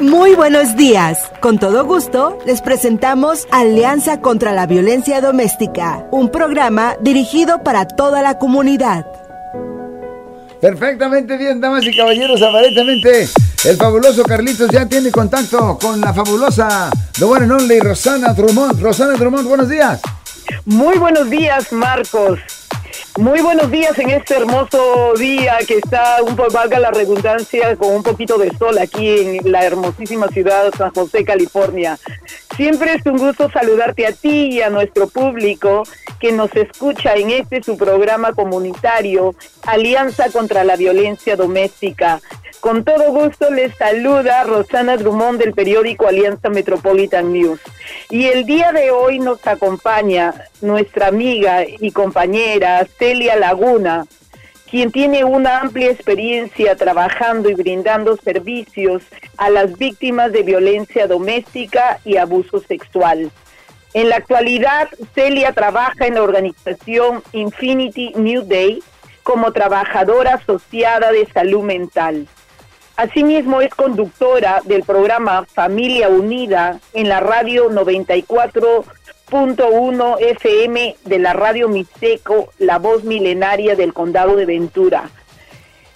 [0.00, 1.18] Muy buenos días.
[1.40, 8.22] Con todo gusto, les presentamos Alianza contra la Violencia Doméstica, un programa dirigido para toda
[8.22, 9.06] la comunidad.
[10.60, 13.28] Perfectamente bien, damas y caballeros, aparentemente
[13.64, 18.80] el fabuloso Carlitos ya tiene contacto con la fabulosa The One and Only Rosana Drummond.
[18.80, 20.00] Rosana Drummond, buenos días.
[20.64, 22.40] Muy buenos días, Marcos.
[23.18, 27.94] Muy buenos días en este hermoso día que está, un poco, valga la redundancia, con
[27.94, 31.98] un poquito de sol aquí en la hermosísima ciudad de San José, California.
[32.56, 35.82] Siempre es un gusto saludarte a ti y a nuestro público
[36.20, 39.34] que nos escucha en este su programa comunitario
[39.66, 42.22] Alianza contra la Violencia Doméstica.
[42.62, 47.58] Con todo gusto les saluda Rosana Drummond del periódico Alianza Metropolitan News.
[48.08, 54.06] Y el día de hoy nos acompaña nuestra amiga y compañera Celia Laguna,
[54.70, 59.02] quien tiene una amplia experiencia trabajando y brindando servicios
[59.38, 63.32] a las víctimas de violencia doméstica y abuso sexual.
[63.92, 68.80] En la actualidad, Celia trabaja en la organización Infinity New Day
[69.24, 72.28] como trabajadora asociada de salud mental.
[72.94, 77.68] Asimismo es conductora del programa Familia Unida en la radio
[79.32, 85.08] 94.1 FM de la radio Mixteco, la voz milenaria del condado de Ventura.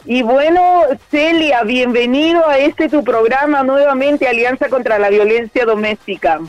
[0.06, 6.41] Y bueno, Celia, bienvenido a este tu programa nuevamente, Alianza contra la Violencia Doméstica.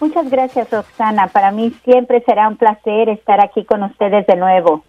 [0.00, 1.28] Muchas gracias, Roxana.
[1.28, 4.82] Para mí siempre será un placer estar aquí con ustedes de nuevo.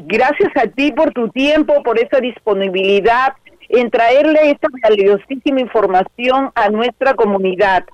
[0.00, 3.32] Gracias a ti por tu tiempo, por esa disponibilidad
[3.70, 7.84] en traerle esta valiosísima información a nuestra comunidad.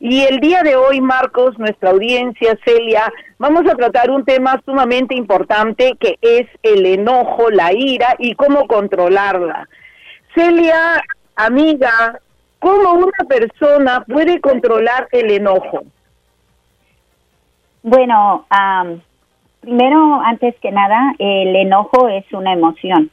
[0.00, 5.14] Y el día de hoy, Marcos, nuestra audiencia, Celia, vamos a tratar un tema sumamente
[5.14, 9.68] importante que es el enojo, la ira y cómo controlarla.
[10.34, 11.02] Celia,
[11.34, 12.20] amiga,
[12.60, 15.82] ¿cómo una persona puede controlar el enojo?
[17.82, 18.46] Bueno,
[19.60, 23.10] primero, antes que nada, el enojo es una emoción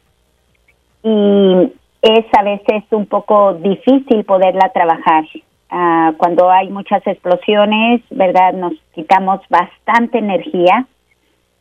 [1.04, 5.24] y es a veces un poco difícil poderla trabajar.
[5.70, 8.54] Ah, cuando hay muchas explosiones, ¿verdad?
[8.54, 10.86] Nos quitamos bastante energía.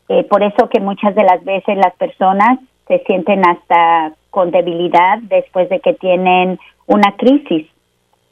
[0.08, 5.18] Eh, por eso que muchas de las veces las personas se sienten hasta con debilidad
[5.22, 7.66] después de que tienen una crisis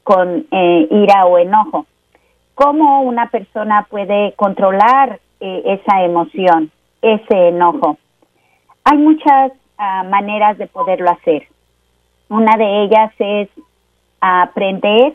[0.04, 1.86] con eh, ira o enojo.
[2.54, 7.96] ¿Cómo una persona puede controlar eh, esa emoción, ese enojo?
[8.84, 11.48] Hay muchas ah, maneras de poderlo hacer.
[12.28, 13.48] Una de ellas es
[14.20, 15.14] aprender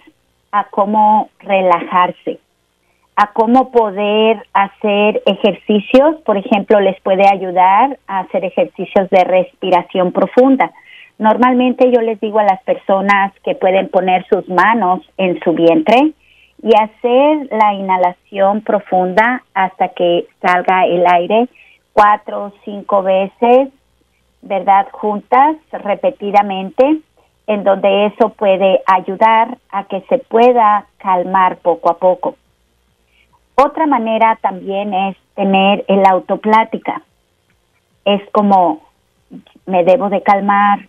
[0.60, 2.40] a cómo relajarse,
[3.16, 10.12] a cómo poder hacer ejercicios, por ejemplo, les puede ayudar a hacer ejercicios de respiración
[10.12, 10.72] profunda.
[11.20, 16.14] Normalmente yo les digo a las personas que pueden poner sus manos en su vientre
[16.62, 21.48] y hacer la inhalación profunda hasta que salga el aire
[21.94, 23.70] cuatro o cinco veces,
[24.42, 24.88] ¿verdad?
[24.92, 27.00] Juntas, repetidamente,
[27.48, 32.36] en donde eso puede ayudar a que se pueda calmar poco a poco.
[33.56, 37.02] Otra manera también es tener el autoplática.
[38.06, 38.82] Es como
[39.66, 40.88] me debo de calmar,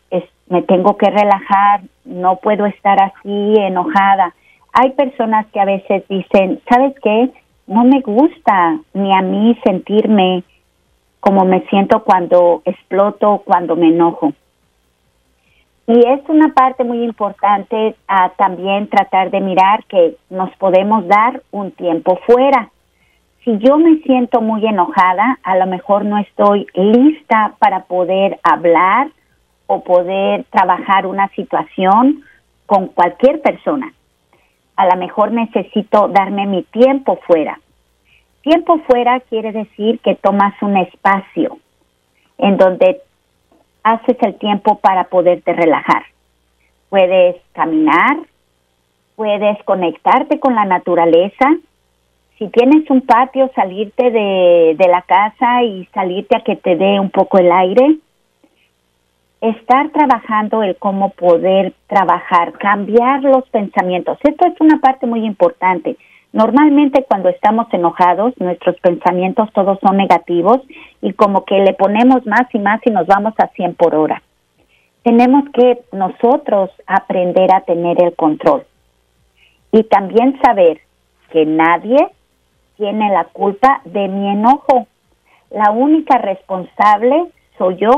[0.49, 4.35] me tengo que relajar, no puedo estar así enojada.
[4.73, 7.31] Hay personas que a veces dicen, ¿sabes qué?
[7.67, 10.43] No me gusta ni a mí sentirme
[11.21, 14.33] como me siento cuando exploto, cuando me enojo.
[15.89, 21.43] Y es una parte muy importante a también tratar de mirar que nos podemos dar
[21.51, 22.69] un tiempo fuera.
[23.43, 29.09] Si yo me siento muy enojada, a lo mejor no estoy lista para poder hablar
[29.67, 32.23] o poder trabajar una situación
[32.67, 33.91] con cualquier persona.
[34.77, 37.59] A lo mejor necesito darme mi tiempo fuera.
[38.43, 41.57] Tiempo fuera quiere decir que tomas un espacio
[42.37, 43.01] en donde
[43.83, 46.05] haces el tiempo para poderte relajar.
[46.89, 48.19] Puedes caminar,
[49.17, 51.57] puedes conectarte con la naturaleza.
[52.39, 57.01] Si tienes un patio, salirte de, de la casa y salirte a que te dé
[57.01, 57.97] un poco el aire.
[59.41, 64.19] Estar trabajando el cómo poder trabajar, cambiar los pensamientos.
[64.23, 65.97] Esto es una parte muy importante
[66.33, 70.59] Normalmente cuando estamos enojados, nuestros pensamientos todos son negativos
[71.01, 74.23] y como que le ponemos más y más y nos vamos a 100 por hora.
[75.03, 78.65] Tenemos que nosotros aprender a tener el control
[79.73, 80.81] y también saber
[81.31, 82.09] que nadie
[82.77, 84.87] tiene la culpa de mi enojo.
[85.51, 87.27] La única responsable
[87.59, 87.91] soy yo.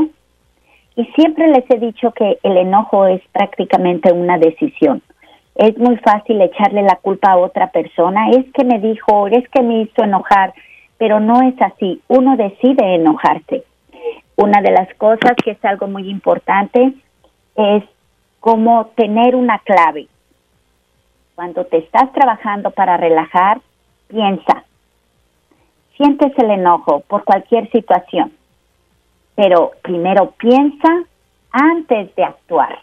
[0.97, 5.03] Y siempre les he dicho que el enojo es prácticamente una decisión.
[5.61, 9.61] Es muy fácil echarle la culpa a otra persona, es que me dijo, es que
[9.61, 10.55] me hizo enojar,
[10.97, 13.65] pero no es así, uno decide enojarse.
[14.37, 16.95] Una de las cosas que es algo muy importante
[17.57, 17.85] es
[18.41, 20.09] como tener una clave.
[21.35, 23.61] Cuando te estás trabajando para relajar,
[24.09, 24.65] piensa,
[25.95, 28.33] sientes el enojo por cualquier situación,
[29.35, 30.89] pero primero piensa
[31.51, 32.79] antes de actuar.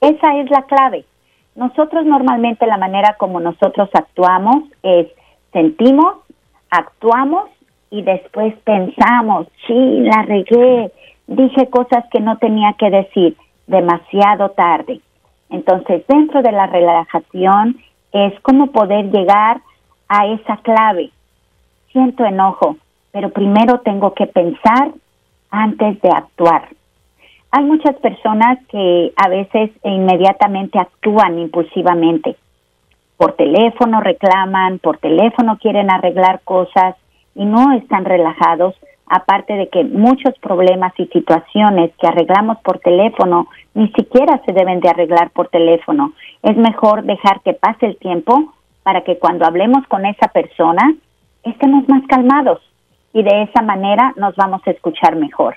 [0.00, 1.04] Esa es la clave.
[1.54, 5.08] Nosotros normalmente la manera como nosotros actuamos es
[5.52, 6.16] sentimos,
[6.70, 7.50] actuamos
[7.90, 10.90] y después pensamos, sí, la regué,
[11.26, 15.00] dije cosas que no tenía que decir demasiado tarde.
[15.50, 17.78] Entonces, dentro de la relajación
[18.12, 19.60] es como poder llegar
[20.08, 21.10] a esa clave.
[21.92, 22.76] Siento enojo,
[23.12, 24.92] pero primero tengo que pensar
[25.50, 26.68] antes de actuar.
[27.54, 32.36] Hay muchas personas que a veces e inmediatamente actúan impulsivamente.
[33.18, 36.96] Por teléfono reclaman, por teléfono quieren arreglar cosas
[37.34, 38.74] y no están relajados,
[39.06, 44.80] aparte de que muchos problemas y situaciones que arreglamos por teléfono ni siquiera se deben
[44.80, 46.14] de arreglar por teléfono.
[46.42, 50.94] Es mejor dejar que pase el tiempo para que cuando hablemos con esa persona
[51.42, 52.62] estemos más calmados
[53.12, 55.56] y de esa manera nos vamos a escuchar mejor.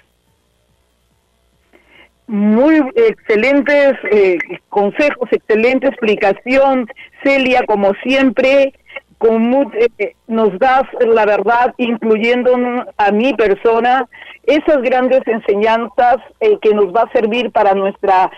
[2.27, 4.37] Muy excelentes eh,
[4.69, 6.87] consejos, excelente explicación,
[7.23, 8.73] Celia, como siempre,
[9.21, 12.55] eh, nos das la verdad, incluyendo
[12.97, 14.07] a mi persona,
[14.43, 18.31] esas grandes enseñanzas eh, que nos va a servir para nuestra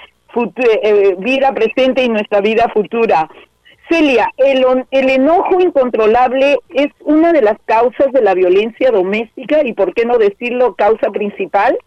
[1.19, 3.27] vida presente y nuestra vida futura.
[3.89, 9.73] Celia, el, el enojo incontrolable es una de las causas de la violencia doméstica y,
[9.73, 11.77] ¿por qué no decirlo, causa principal?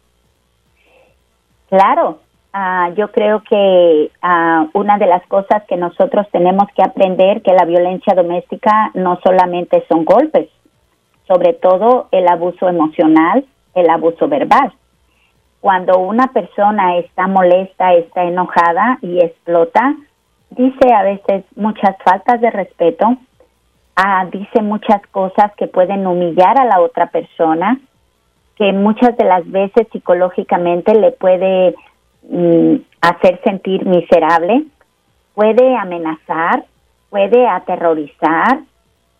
[1.70, 2.19] Claro,
[2.52, 7.52] ah, yo creo que ah, una de las cosas que nosotros tenemos que aprender que
[7.52, 10.49] la violencia doméstica no solamente son golpes,
[11.28, 14.72] sobre todo el abuso emocional, el abuso verbal.
[15.61, 19.94] Cuando una persona está molesta, está enojada y explota,
[20.50, 23.17] dice a veces muchas faltas de respeto,
[23.94, 27.78] ah, dice muchas cosas que pueden humillar a la otra persona,
[28.61, 31.75] que muchas de las veces psicológicamente le puede
[32.29, 34.65] mm, hacer sentir miserable,
[35.35, 36.67] puede amenazar,
[37.09, 38.61] puede aterrorizar,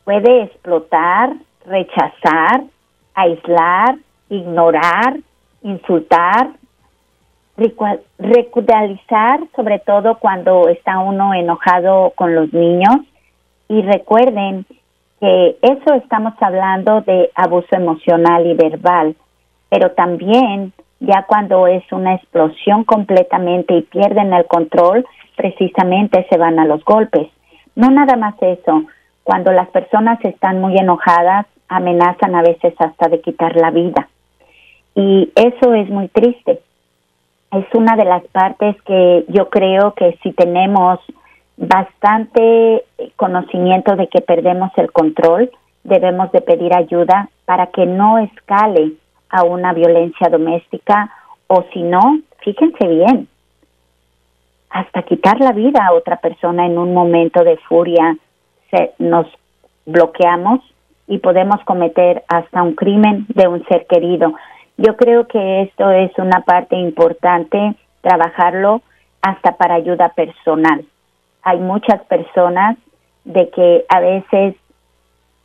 [0.05, 1.33] puede explotar,
[1.65, 2.65] rechazar,
[3.15, 3.97] aislar,
[4.29, 5.21] ignorar,
[5.63, 6.51] insultar,
[8.19, 12.95] recudalizar, sobre todo cuando está uno enojado con los niños.
[13.71, 14.67] Y recuerden
[15.19, 19.17] que eso estamos hablando de abuso emocional y verbal
[19.71, 25.07] pero también ya cuando es una explosión completamente y pierden el control,
[25.37, 27.29] precisamente se van a los golpes.
[27.75, 28.85] No nada más eso,
[29.23, 34.09] cuando las personas están muy enojadas, amenazan a veces hasta de quitar la vida.
[34.95, 36.61] Y eso es muy triste.
[37.53, 40.99] Es una de las partes que yo creo que si tenemos
[41.57, 42.85] bastante
[43.17, 45.51] conocimiento de que perdemos el control,
[45.85, 48.93] debemos de pedir ayuda para que no escale
[49.31, 51.11] a una violencia doméstica
[51.47, 53.29] o si no, fíjense bien,
[54.71, 58.16] hasta quitar la vida a otra persona en un momento de furia,
[58.71, 59.26] se, nos
[59.85, 60.61] bloqueamos
[61.09, 64.35] y podemos cometer hasta un crimen de un ser querido.
[64.76, 68.83] Yo creo que esto es una parte importante, trabajarlo
[69.21, 70.85] hasta para ayuda personal.
[71.43, 72.76] Hay muchas personas
[73.25, 74.55] de que a veces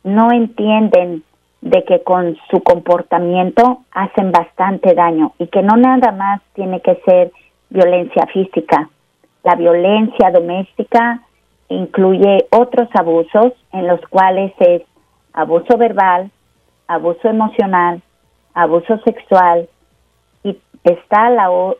[0.04, 1.24] no entienden
[1.70, 6.94] de que con su comportamiento hacen bastante daño y que no nada más tiene que
[7.04, 7.32] ser
[7.70, 8.88] violencia física.
[9.42, 11.22] La violencia doméstica
[11.68, 14.82] incluye otros abusos en los cuales es
[15.32, 16.30] abuso verbal,
[16.86, 18.00] abuso emocional,
[18.54, 19.68] abuso sexual
[20.44, 21.30] y está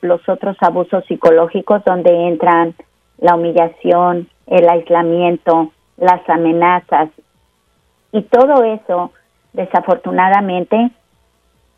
[0.01, 2.75] los otros abusos psicológicos donde entran
[3.19, 7.09] la humillación, el aislamiento, las amenazas
[8.11, 9.13] y todo eso
[9.57, 10.91] Desafortunadamente,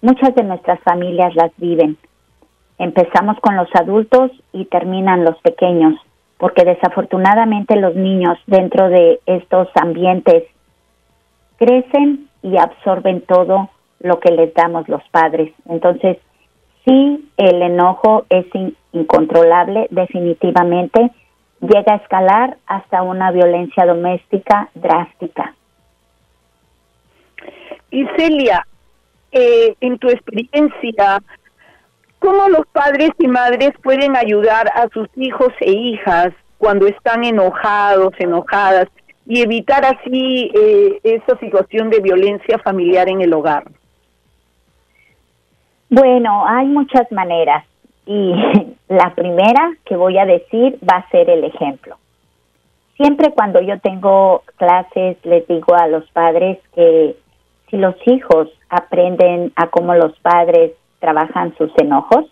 [0.03, 1.97] muchas de nuestras familias las viven.
[2.77, 5.95] Empezamos con los adultos y terminan los pequeños,
[6.39, 10.43] porque desafortunadamente los niños dentro de estos ambientes
[11.57, 13.71] crecen y absorben todo
[14.01, 15.53] lo que les damos los padres.
[15.69, 16.19] Entonces,
[16.85, 18.47] sí, el enojo es
[18.93, 21.13] incontrolable, definitivamente,
[21.61, 25.55] llega a escalar hasta una violencia doméstica drástica.
[27.91, 28.67] Y Celia,
[29.33, 31.23] eh, en tu experiencia,
[32.19, 38.13] ¿Cómo los padres y madres pueden ayudar a sus hijos e hijas cuando están enojados,
[38.19, 38.89] enojadas,
[39.25, 43.65] y evitar así eh, esa situación de violencia familiar en el hogar?
[45.91, 47.65] Bueno, hay muchas maneras
[48.05, 48.35] y
[48.89, 51.99] la primera que voy a decir va a ser el ejemplo.
[52.97, 57.15] Siempre cuando yo tengo clases les digo a los padres que
[57.71, 62.27] si los hijos aprenden a cómo los padres trabajan sus enojos,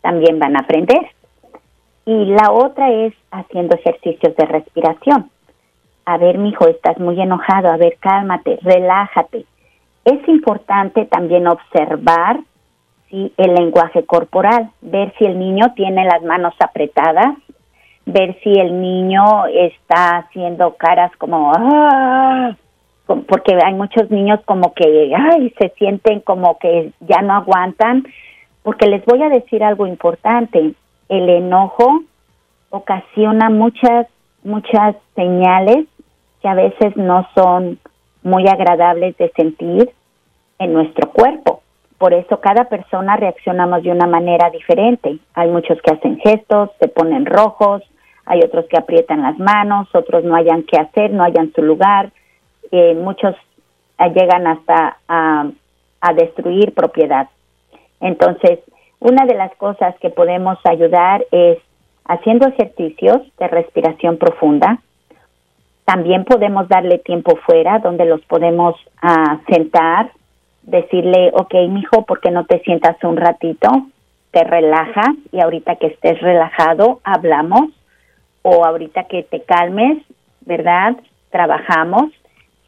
[0.00, 1.06] también van a aprender.
[2.04, 5.30] Y la otra es haciendo ejercicios de respiración.
[6.04, 9.46] A ver, mi hijo, estás muy enojado, a ver, cálmate, relájate.
[10.04, 12.40] Es importante también observar
[13.12, 17.36] el lenguaje corporal, ver si el niño tiene las manos apretadas,
[18.06, 22.56] ver si el niño está haciendo caras como ah",
[23.06, 28.06] porque hay muchos niños como que ay, se sienten como que ya no aguantan,
[28.62, 30.74] porque les voy a decir algo importante,
[31.08, 32.02] el enojo
[32.70, 34.06] ocasiona muchas
[34.44, 35.86] muchas señales
[36.40, 37.78] que a veces no son
[38.22, 39.90] muy agradables de sentir
[40.58, 41.62] en nuestro cuerpo.
[41.98, 45.18] Por eso cada persona reaccionamos de una manera diferente.
[45.34, 47.82] Hay muchos que hacen gestos, se ponen rojos,
[48.26, 52.10] hay otros que aprietan las manos, otros no hayan qué hacer, no hayan su lugar,
[52.72, 53.36] eh, muchos
[54.08, 55.50] llegan hasta a,
[56.16, 57.28] destruir propiedad.
[58.00, 58.58] Entonces,
[58.98, 61.58] una de las cosas que podemos ayudar es
[62.06, 64.78] haciendo ejercicios de respiración profunda.
[65.84, 70.10] También podemos darle tiempo fuera donde los podemos uh, sentar
[70.62, 73.68] decirle, ok, mijo, ¿por qué no te sientas un ratito?
[74.32, 77.70] Te relajas y ahorita que estés relajado, hablamos.
[78.44, 80.02] O ahorita que te calmes,
[80.40, 80.96] ¿verdad?
[81.30, 82.10] Trabajamos.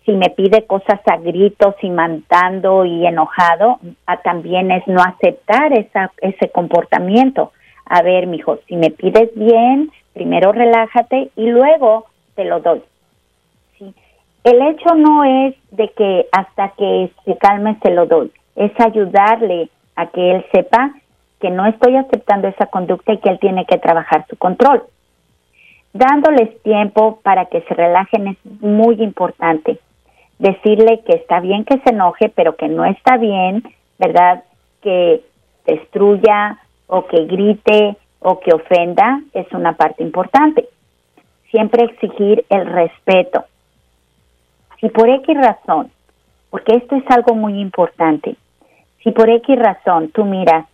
[0.04, 5.72] Si me pide cosas a gritos y mandando y enojado, ah, también es no aceptar
[5.78, 7.52] esa, ese comportamiento.
[7.86, 12.82] A ver, mijo, si me pides bien, primero relájate y luego te lo doy
[14.44, 19.70] el hecho no es de que hasta que se calme se lo doy, es ayudarle
[19.96, 20.94] a que él sepa
[21.40, 24.84] que no estoy aceptando esa conducta y que él tiene que trabajar su control.
[25.94, 29.78] Dándoles tiempo para que se relajen es muy importante.
[30.38, 33.62] Decirle que está bien que se enoje, pero que no está bien,
[33.98, 34.44] ¿verdad?
[34.82, 35.22] Que
[35.66, 40.68] destruya o que grite o que ofenda es una parte importante.
[41.50, 43.44] Siempre exigir el respeto
[44.84, 45.90] si por X razón,
[46.50, 48.36] porque esto es algo muy importante,
[49.02, 50.66] si por X razón tú miras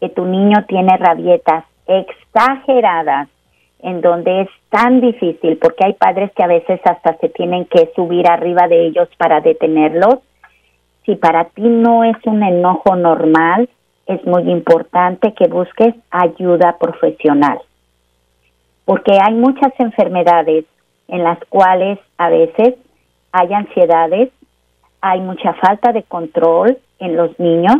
[0.00, 3.28] que tu niño tiene rabietas exageradas,
[3.82, 7.90] en donde es tan difícil, porque hay padres que a veces hasta se tienen que
[7.94, 10.18] subir arriba de ellos para detenerlos,
[11.04, 13.68] si para ti no es un enojo normal,
[14.06, 17.58] es muy importante que busques ayuda profesional,
[18.84, 20.64] porque hay muchas enfermedades
[21.08, 22.74] en las cuales a veces
[23.32, 24.30] hay ansiedades,
[25.00, 27.76] hay mucha falta de control en los niños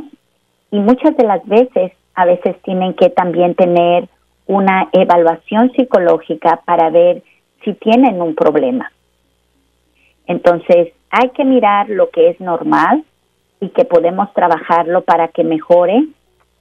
[0.73, 4.09] y muchas de las veces a veces tienen que también tener
[4.52, 7.23] una evaluación psicológica para ver
[7.64, 8.92] si tienen un problema.
[10.26, 13.04] Entonces, hay que mirar lo que es normal
[13.61, 16.04] y que podemos trabajarlo para que mejore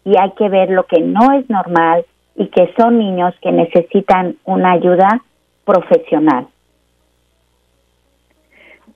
[0.05, 2.05] y hay que ver lo que no es normal
[2.35, 5.21] y que son niños que necesitan una ayuda
[5.65, 6.47] profesional.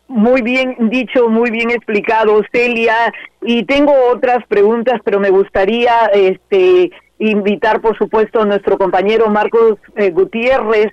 [0.08, 3.12] Muy bien dicho, muy bien explicado, Celia.
[3.42, 9.78] Y tengo otras preguntas, pero me gustaría este, invitar, por supuesto, a nuestro compañero Marcos
[9.96, 10.92] eh, Gutiérrez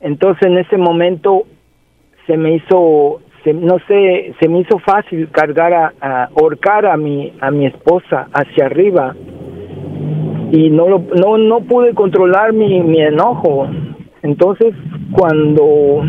[0.00, 1.44] Entonces en ese momento
[2.26, 3.20] se me hizo,
[3.54, 8.28] no sé, se me hizo fácil cargar a, a, ahorcar a mi, a mi esposa
[8.32, 9.14] hacia arriba
[10.52, 13.68] y no, lo, no, no pude controlar mi, mi enojo.
[14.22, 14.74] Entonces
[15.12, 16.02] cuando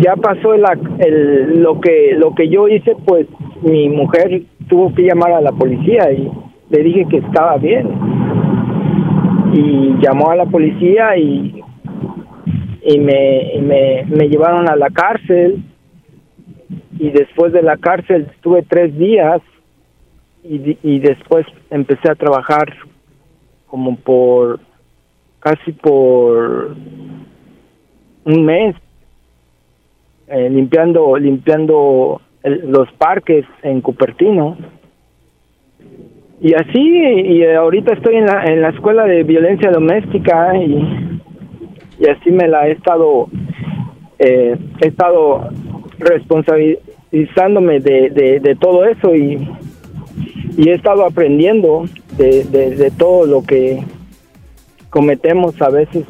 [0.00, 0.64] ya pasó el,
[0.98, 3.26] el, lo que lo que yo hice, pues
[3.62, 6.30] mi mujer tuvo que llamar a la policía y
[6.70, 7.88] le dije que estaba bien
[9.52, 11.62] y llamó a la policía y,
[12.82, 15.62] y, me, me, me llevaron a la cárcel
[16.98, 19.40] y después de la cárcel estuve tres días
[20.48, 22.72] y, y después empecé a trabajar
[23.66, 24.60] como por
[25.40, 26.76] casi por
[28.24, 28.74] un mes
[30.28, 34.56] eh, limpiando limpiando los parques en Cupertino.
[36.40, 41.20] Y así, y ahorita estoy en la, en la escuela de violencia doméstica y,
[41.98, 43.28] y así me la he estado,
[44.18, 45.48] eh, he estado
[45.98, 49.48] responsabilizándome de, de, todo eso y,
[50.56, 51.86] y he estado aprendiendo
[52.16, 53.82] de, todo lo que
[54.90, 56.04] cometemos a veces.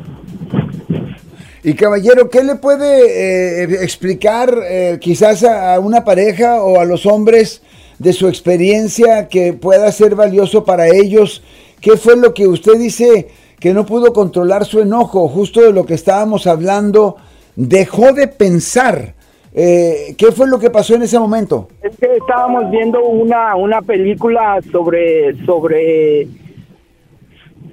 [1.65, 7.07] Y caballero, ¿qué le puede eh, explicar eh, quizás a, una pareja o a los
[7.07, 7.61] hombres
[7.99, 11.43] de su experiencia que pueda ser valioso para ellos.
[11.81, 15.29] ¿Qué fue lo que usted dice que no pudo controlar su enojo?
[15.29, 17.17] Justo de lo que estábamos hablando,
[17.55, 19.15] dejó de pensar.
[19.59, 21.69] Eh, ¿Qué fue lo que pasó en ese momento?
[21.83, 26.29] Es que estábamos viendo una, una película sobre, sobre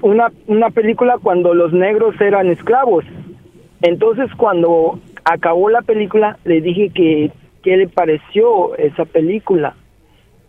[0.02, 3.04] una, una película cuando los negros eran esclavos.
[3.82, 7.32] Entonces cuando acabó la película le dije que
[7.64, 9.76] qué le pareció esa película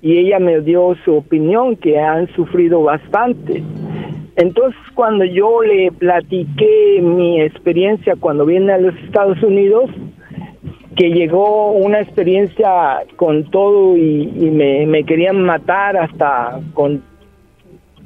[0.02, 3.60] y ella me dio su opinión que han sufrido bastante.
[4.36, 9.90] Entonces cuando yo le platiqué mi experiencia cuando vine a los Estados Unidos,
[10.96, 14.26] que llegó una experiencia con todo y,
[14.86, 17.02] me, querían matar hasta con,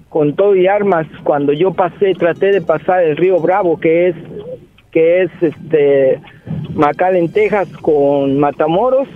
[0.08, 4.16] con todo y armas cuando yo pasé, traté de pasar el río Bravo, que es
[4.90, 6.20] que es este
[7.12, 9.08] en Texas con Matamoros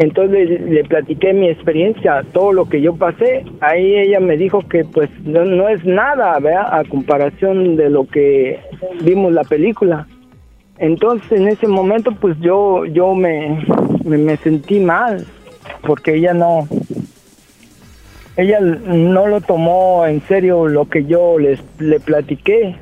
[0.00, 3.44] entonces le, platiqué mi experiencia, todo lo que yo pasé.
[3.60, 6.68] Ahí ella me dijo que pues no, es nada, ¿verdad?
[6.72, 8.60] A comparación de lo que
[9.02, 10.06] vimos la película.
[10.80, 13.64] Entonces en ese momento pues yo yo me,
[14.02, 15.26] me, sentí mal
[15.86, 16.66] porque ella no
[18.38, 22.76] ella no lo tomó en serio lo que yo les le platiqué.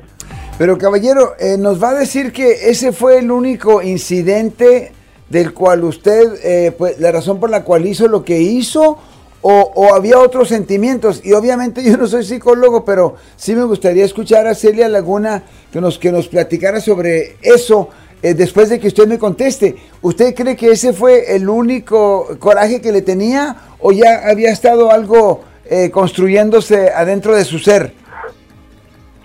[0.57, 4.93] Pero caballero, eh, nos va a decir que ese fue el único incidente
[5.29, 8.97] del cual usted, eh, pues la razón por la cual hizo lo que hizo,
[9.41, 11.21] o, había otros sentimientos.
[11.23, 15.81] Y obviamente yo no soy psicólogo, pero sí me gustaría escuchar a Celia Laguna que
[15.81, 17.89] nos, que nos platicara sobre eso.
[18.21, 22.81] Eh, después de que usted me conteste, ¿usted cree que ese fue el único coraje
[22.81, 27.93] que le tenía o ya había estado algo eh, construyéndose adentro de su ser?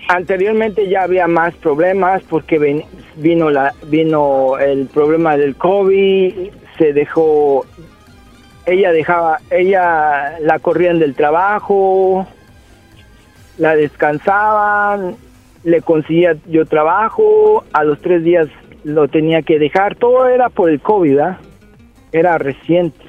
[0.06, 2.84] Anteriormente ya había más problemas porque
[3.16, 7.64] vino la vino el problema del COVID, se dejó
[8.66, 12.26] ella dejaba ella la corrían del trabajo,
[13.58, 15.16] la descansaban,
[15.64, 18.48] le conseguía yo trabajo, a los tres días
[18.84, 21.20] lo tenía que dejar, todo era por el COVID,
[22.12, 23.04] era reciente.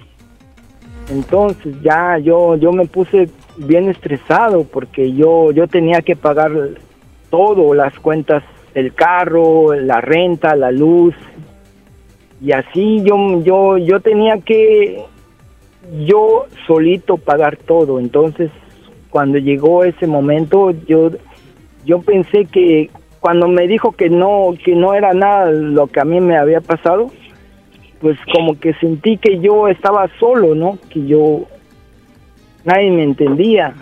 [1.10, 6.52] Entonces ya yo yo me puse bien estresado porque yo yo tenía que pagar
[7.30, 11.16] todo, las cuentas, el carro, la renta, la luz.
[12.42, 15.04] Y así yo, yo, yo tenía que
[16.06, 18.00] yo solito pagar todo.
[18.00, 18.52] Entonces,
[19.10, 21.12] cuando llegó ese momento, yo,
[21.86, 26.06] yo pensé que cuando me dijo que no, que no era nada lo que a
[26.06, 27.12] mí me había pasado,
[28.00, 30.78] pues como que sentí que yo estaba solo, ¿no?
[30.90, 31.46] Que yo
[32.64, 33.74] nadie me entendía.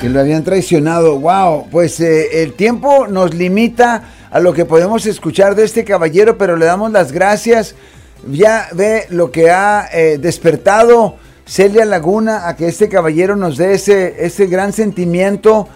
[0.00, 1.18] Que lo habían traicionado.
[1.18, 6.36] Wow, pues eh, el tiempo nos limita a lo que podemos escuchar de este caballero,
[6.36, 7.74] pero le damos las gracias.
[8.24, 13.74] Ya ve lo que ha eh, despertado Celia Laguna a que este caballero nos dé
[13.74, 15.68] ese, ese gran sentimiento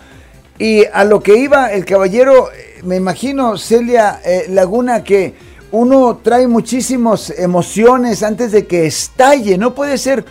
[0.58, 5.34] Y a lo que iba el caballero, eh, me imagino, Celia eh, Laguna, que
[5.70, 9.56] uno trae muchísimas emociones antes de que estalle.
[9.56, 10.24] No puede ser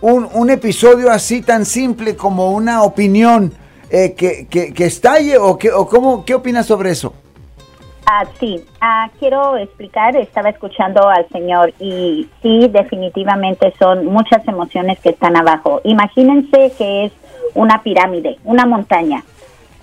[0.00, 3.52] un, un episodio así tan simple como una opinión
[3.90, 7.12] que, que, estalle o, que, o cómo, qué opinas sobre eso.
[8.08, 15.00] Ah, sí, ah, quiero explicar, estaba escuchando al Señor y sí, definitivamente son muchas emociones
[15.00, 15.80] que están abajo.
[15.82, 17.12] Imagínense que es
[17.54, 19.24] una pirámide, una montaña.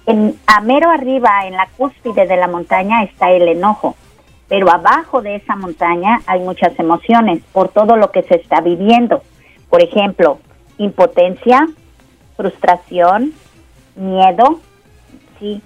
[0.06, 3.96] En, a mero arriba, en la cúspide de la montaña, está el enojo,
[4.48, 9.22] pero abajo de esa montaña hay muchas emociones por todo lo que se está viviendo.
[9.70, 10.40] Por ejemplo,
[10.78, 11.68] impotencia,
[12.38, 13.34] frustración,
[13.98, 14.62] miedo,
[15.40, 15.62] sí,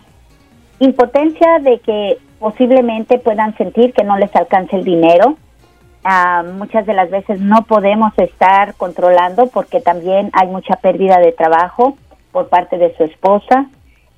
[0.80, 5.38] impotencia de que posiblemente puedan sentir que no les alcance el dinero.
[6.04, 11.32] Ah, muchas de las veces no podemos estar controlando porque también hay mucha pérdida de
[11.32, 11.98] trabajo
[12.32, 13.68] por parte de su esposa,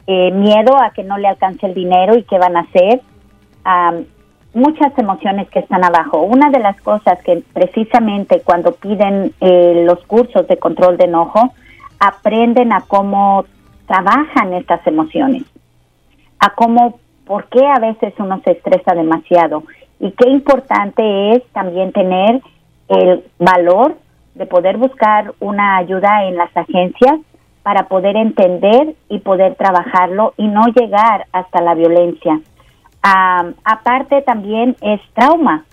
[0.05, 3.01] eh, miedo a que no le alcance el dinero y qué van a hacer.
[3.63, 3.93] Ah,
[4.53, 6.21] muchas emociones que están abajo.
[6.21, 11.53] Una de las cosas que precisamente cuando piden eh, los cursos de control de enojo,
[11.99, 13.45] aprenden a cómo
[13.88, 15.43] trabajan estas emociones,
[16.39, 16.99] a cómo
[17.30, 19.62] por qué a veces uno se estresa demasiado
[20.00, 22.42] y qué importante es también tener
[22.88, 23.98] el valor
[24.34, 27.20] de poder buscar una ayuda en las agencias
[27.62, 32.42] para poder entender y poder trabajarlo y no llegar hasta la violencia.
[33.04, 35.65] aparte también es trauma.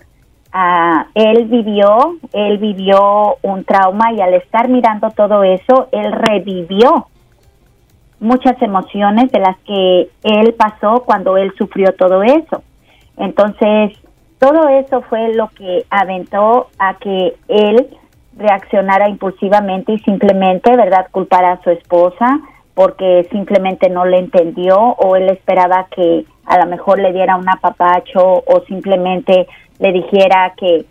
[0.53, 7.07] Ah, él vivió, él vivió un trauma y al estar mirando todo eso, él revivió
[8.19, 12.63] muchas emociones de las que él pasó cuando él sufrió todo eso.
[13.17, 13.97] Entonces,
[14.39, 17.87] todo eso fue lo que aventó a que él
[18.37, 22.39] reaccionara impulsivamente y simplemente, ¿verdad?, culpara a su esposa
[22.75, 27.49] porque simplemente no le entendió o él esperaba que a lo mejor le diera un
[27.49, 29.47] apapacho o simplemente
[29.79, 30.85] le dijera que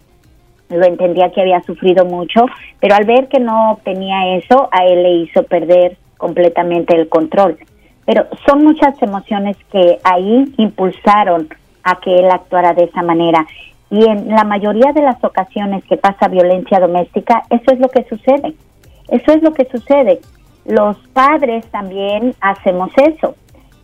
[0.69, 2.47] lo entendía que había sufrido mucho,
[2.81, 7.59] pero al ver que no tenía eso, a él le hizo perder completamente el control.
[8.05, 11.49] Pero son muchas emociones que ahí impulsaron
[11.83, 13.47] a que él actuara de esa manera.
[13.91, 18.05] Y en la mayoría de las ocasiones que pasa violencia doméstica, eso es lo que
[18.05, 18.55] sucede.
[19.09, 20.21] Eso es lo que sucede.
[20.65, 23.37] Los padres también hacemos eso.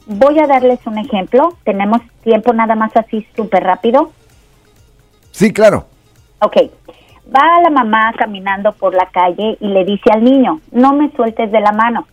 [0.06, 1.50] Voy a darles un ejemplo.
[1.64, 4.10] Tenemos tiempo nada más así súper rápido.
[5.30, 5.86] Sí, claro.
[6.40, 6.56] Ok.
[7.34, 11.52] Va la mamá caminando por la calle y le dice al niño, no me sueltes
[11.52, 12.06] de la mano.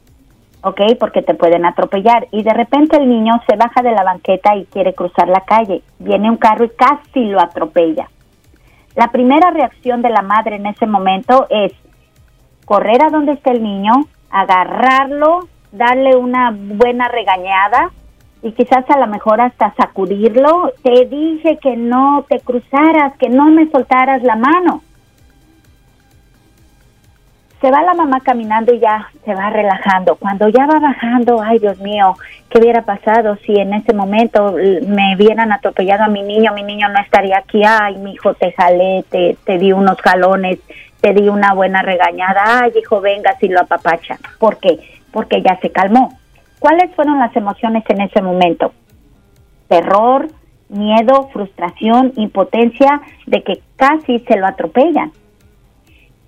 [0.64, 0.82] ¿Ok?
[1.00, 2.28] Porque te pueden atropellar.
[2.32, 5.82] Y de repente el niño se baja de la banqueta y quiere cruzar la calle.
[6.00, 8.10] Viene un carro y casi lo atropella.
[8.96, 11.72] La primera reacción de la madre en ese momento es
[12.66, 13.94] correr a donde está el niño,
[14.30, 17.92] agarrarlo, darle una buena regañada
[18.42, 20.74] y quizás a lo mejor hasta sacudirlo.
[20.84, 24.82] Te dije que no te cruzaras, que no me soltaras la mano
[27.62, 30.16] se va la mamá caminando y ya se va relajando.
[30.16, 32.16] Cuando ya va bajando, ay Dios mío,
[32.50, 34.54] ¿qué hubiera pasado si en ese momento
[34.88, 36.54] me hubieran atropellado a mi niño?
[36.54, 37.62] Mi niño no estaría aquí.
[37.66, 40.60] Ay, mi hijo, te jalé, te, te di unos jalones,
[41.02, 42.62] te di una buena regañada.
[42.62, 44.18] Ay, hijo, venga, si lo apapacha.
[44.40, 44.80] ¿Por qué?
[45.12, 46.18] Porque ya se calmó.
[46.60, 48.74] ¿Cuáles fueron las emociones en ese momento?
[49.68, 50.28] Terror,
[50.70, 55.12] miedo, frustración, impotencia de que casi se lo atropellan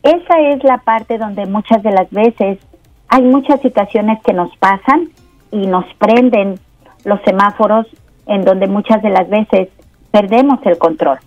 [0.03, 2.59] esa es la parte donde muchas de las veces
[3.07, 5.09] hay muchas situaciones que nos pasan
[5.51, 6.59] y nos prenden
[7.03, 7.85] los semáforos
[8.25, 9.69] en donde muchas de las veces
[10.11, 11.19] perdemos el control.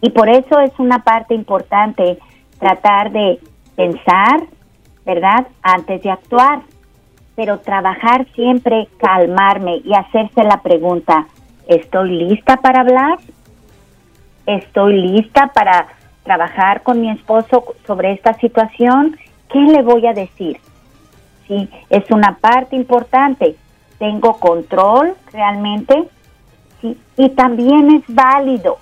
[0.00, 2.18] Y por eso es una parte importante
[2.58, 3.40] tratar de
[3.76, 4.44] pensar,
[5.04, 5.46] ¿verdad?
[5.62, 6.60] Antes de actuar,
[7.34, 11.26] pero trabajar siempre, calmarme y hacerse la pregunta,
[11.66, 13.18] ¿estoy lista para hablar?
[14.46, 15.88] ¿Estoy lista para
[16.22, 19.16] trabajar con mi esposo sobre esta situación,
[19.50, 20.60] ¿qué le voy a decir?
[21.48, 23.56] Sí, es una parte importante.
[23.98, 26.08] Tengo control realmente,
[26.80, 28.78] sí, y también es válido.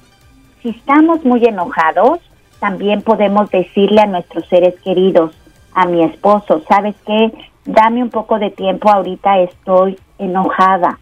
[0.62, 2.20] Si estamos muy enojados,
[2.60, 5.36] también podemos decirle a nuestros seres queridos,
[5.74, 7.32] a mi esposo, ¿sabes qué?
[7.64, 10.98] Dame un poco de tiempo, ahorita estoy enojada,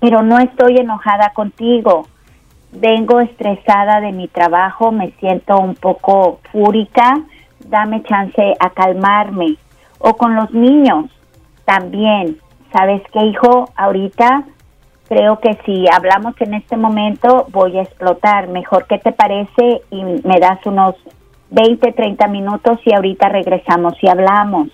[0.00, 2.06] pero no estoy enojada contigo
[2.80, 7.20] vengo estresada de mi trabajo, me siento un poco fúrica,
[7.66, 9.56] dame chance a calmarme.
[9.98, 11.06] O con los niños
[11.64, 12.38] también,
[12.72, 13.70] ¿sabes qué, hijo?
[13.76, 14.44] Ahorita
[15.08, 18.48] creo que si hablamos en este momento voy a explotar.
[18.48, 19.82] Mejor, ¿qué te parece?
[19.90, 20.94] Y me das unos
[21.50, 24.68] 20, 30 minutos y ahorita regresamos y hablamos.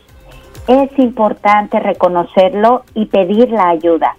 [0.69, 4.17] es importante reconocerlo y pedir la ayuda.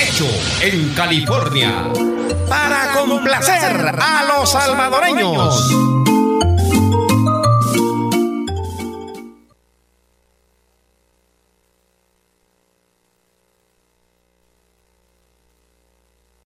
[0.00, 0.24] Hecho
[0.62, 1.92] en California.
[2.48, 5.91] Para complacer a los salvadoreños